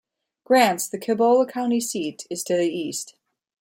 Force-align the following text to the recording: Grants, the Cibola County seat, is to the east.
Grants, 0.45 0.89
the 0.89 0.97
Cibola 0.99 1.45
County 1.45 1.79
seat, 1.79 2.25
is 2.31 2.43
to 2.45 2.55
the 2.55 2.67
east. 2.67 3.13